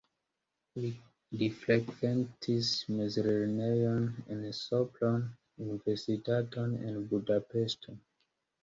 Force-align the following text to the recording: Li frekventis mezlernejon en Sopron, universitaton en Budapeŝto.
Li 1.41 1.49
frekventis 1.57 2.71
mezlernejon 3.01 4.09
en 4.37 4.43
Sopron, 4.63 5.29
universitaton 5.69 6.79
en 6.91 7.03
Budapeŝto. 7.15 8.01